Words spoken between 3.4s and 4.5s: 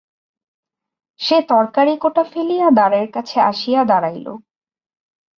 আসিয়া দাঁড়াইল।